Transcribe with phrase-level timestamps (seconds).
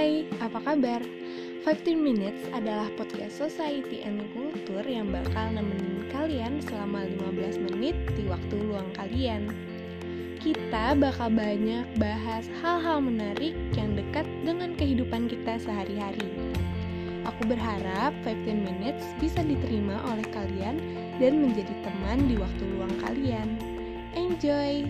[0.00, 1.04] Hai, apa kabar?
[1.68, 8.24] 15 Minutes adalah podcast society and culture yang bakal nemenin kalian selama 15 menit di
[8.24, 9.52] waktu luang kalian.
[10.40, 16.32] Kita bakal banyak bahas hal-hal menarik yang dekat dengan kehidupan kita sehari-hari.
[17.28, 20.80] Aku berharap 15 Minutes bisa diterima oleh kalian
[21.20, 23.52] dan menjadi teman di waktu luang kalian.
[24.16, 24.88] Enjoy!